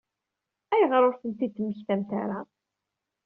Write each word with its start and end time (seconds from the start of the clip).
Ayɣer 0.73 1.01
ur 1.07 1.15
ten-id-temmektamt 1.21 2.09
ara? 2.21 2.39